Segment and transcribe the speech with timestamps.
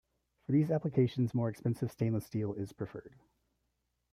[0.41, 3.13] For these applications, more expensive stainless steel is preferred.